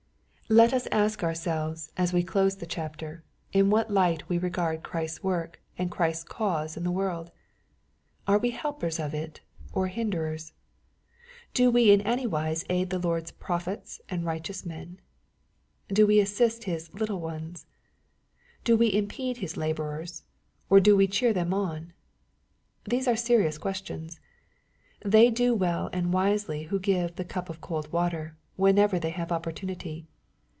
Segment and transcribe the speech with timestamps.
[0.49, 5.23] Let us ask ourselves, as we close the chapter, in what light we regard Christ's
[5.23, 7.31] work and Christ's cause in the world?
[8.27, 9.39] Are we helpers of it,
[9.71, 10.51] or hinderers?
[11.53, 14.99] Do we in anywise aid the Lord's" prophets," and" righteous men?"
[15.87, 17.65] Do we assist His" little ones?"
[18.65, 20.23] Do we impede His laborers,
[20.69, 21.93] or do we cheer them on?—
[22.91, 24.19] These are serious questions.
[24.99, 29.31] They do well and wisely who give the" cup of cold water," whenever they have
[29.31, 30.07] opportunity.